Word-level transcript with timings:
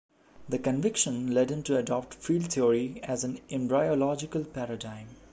This 0.49 0.61
conviction 0.61 1.31
led 1.31 1.51
him 1.51 1.61
to 1.61 1.77
adopt 1.77 2.15
field 2.15 2.51
theory 2.51 3.01
as 3.03 3.23
an 3.23 3.39
embryological 3.51 4.43
paradigm. 4.45 5.09